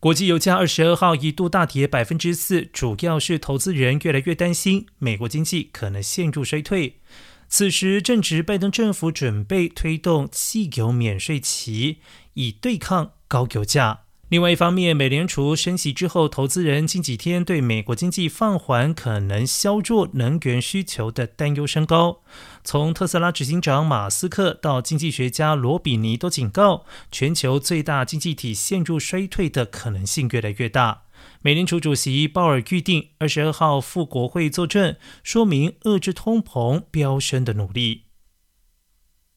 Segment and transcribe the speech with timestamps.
[0.00, 7.00] 国际油价二十二号一度大跌百分之四，主要是投资人越来越担心美国经济可能陷入衰退。
[7.48, 11.98] 此时正值拜登政府准备推动汽油免税期，
[12.34, 14.02] 以对抗高油价。
[14.28, 22.20] 另外一方面，美联储升息之后，投资人近几天对美国经济放缓可能削弱能源需求的担忧升高。
[22.62, 31.04] 从特斯拉执行长马斯克到经济学家罗比尼都警告，全球最大经济体陷入衰退的可能性越来越大。
[31.40, 38.07] 美联储主席鲍尔预定二十二号赴国会作证，说明遏制通膨飙升的努力。